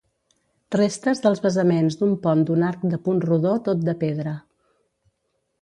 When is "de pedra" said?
3.91-4.37